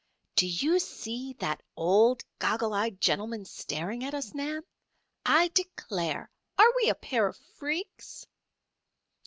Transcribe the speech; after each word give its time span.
"Do 0.35 0.47
you 0.47 0.79
see 0.79 1.33
that 1.33 1.61
old, 1.77 2.23
goggle 2.39 2.73
eyed 2.73 2.99
gentleman 2.99 3.45
staring 3.45 4.03
at 4.03 4.15
us, 4.15 4.33
Nan? 4.33 4.63
I 5.27 5.49
declare! 5.49 6.27
Are 6.57 6.73
we 6.77 6.89
a 6.89 6.95
pair 6.95 7.27
of 7.27 7.37
freaks?" 7.37 8.25